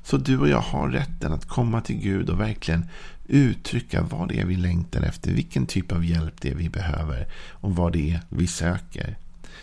Så 0.02 0.16
du 0.16 0.38
och 0.38 0.48
jag 0.48 0.60
har 0.60 0.88
rätten 0.88 1.32
att 1.32 1.48
komma 1.48 1.80
till 1.80 1.96
Gud 1.96 2.30
och 2.30 2.40
verkligen 2.40 2.88
uttrycka 3.26 4.02
vad 4.02 4.28
det 4.28 4.40
är 4.40 4.44
vi 4.44 4.56
längtar 4.56 5.02
efter, 5.02 5.32
vilken 5.32 5.66
typ 5.66 5.92
av 5.92 6.04
hjälp 6.04 6.34
det 6.40 6.50
är 6.50 6.54
vi 6.54 6.68
behöver 6.68 7.26
och 7.50 7.76
vad 7.76 7.92
det 7.92 8.10
är 8.10 8.20
vi 8.28 8.46
söker. 8.46 9.18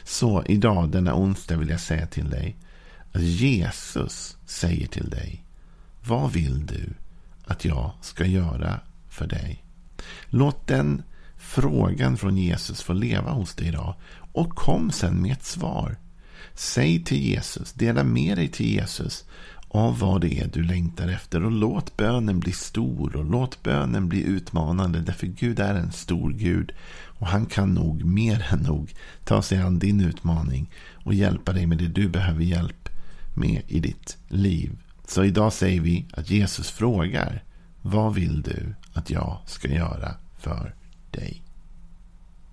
Så 0.05 0.43
idag, 0.45 0.89
denna 0.89 1.15
onsdag, 1.15 1.57
vill 1.57 1.69
jag 1.69 1.79
säga 1.79 2.07
till 2.07 2.29
dig 2.29 2.55
att 3.11 3.21
Jesus 3.21 4.37
säger 4.45 4.87
till 4.87 5.09
dig 5.09 5.43
Vad 6.03 6.31
vill 6.31 6.65
du 6.65 6.93
att 7.45 7.65
jag 7.65 7.91
ska 8.01 8.25
göra 8.25 8.79
för 9.09 9.27
dig? 9.27 9.63
Låt 10.25 10.67
den 10.67 11.03
frågan 11.37 12.17
från 12.17 12.37
Jesus 12.37 12.81
få 12.81 12.93
leva 12.93 13.31
hos 13.31 13.55
dig 13.55 13.67
idag 13.67 13.95
och 14.33 14.55
kom 14.55 14.91
sen 14.91 15.21
med 15.21 15.31
ett 15.31 15.45
svar. 15.45 15.97
Säg 16.53 17.03
till 17.03 17.21
Jesus, 17.21 17.73
dela 17.73 18.03
med 18.03 18.37
dig 18.37 18.47
till 18.47 18.73
Jesus 18.73 19.25
av 19.75 19.99
vad 19.99 20.21
det 20.21 20.39
är 20.39 20.47
du 20.47 20.63
längtar 20.63 21.07
efter 21.07 21.43
och 21.43 21.51
låt 21.51 21.97
bönen 21.97 22.39
bli 22.39 22.51
stor 22.51 23.15
och 23.15 23.25
låt 23.25 23.63
bönen 23.63 24.09
bli 24.09 24.23
utmanande 24.23 24.99
därför 24.99 25.27
Gud 25.27 25.59
är 25.59 25.75
en 25.75 25.91
stor 25.91 26.31
Gud 26.31 26.71
och 27.19 27.27
han 27.27 27.45
kan 27.45 27.73
nog 27.73 28.03
mer 28.03 28.45
än 28.51 28.59
nog 28.59 28.93
ta 29.23 29.41
sig 29.41 29.57
an 29.57 29.79
din 29.79 30.01
utmaning 30.01 30.69
och 31.05 31.13
hjälpa 31.13 31.53
dig 31.53 31.65
med 31.65 31.77
det 31.77 31.87
du 31.87 32.09
behöver 32.09 32.43
hjälp 32.43 32.89
med 33.35 33.61
i 33.67 33.79
ditt 33.79 34.17
liv. 34.27 34.77
Så 35.07 35.23
idag 35.23 35.53
säger 35.53 35.81
vi 35.81 36.05
att 36.13 36.29
Jesus 36.29 36.71
frågar 36.71 37.43
vad 37.81 38.13
vill 38.13 38.41
du 38.41 38.75
att 38.93 39.09
jag 39.09 39.37
ska 39.45 39.67
göra 39.67 40.15
för 40.39 40.75
dig? 41.11 41.44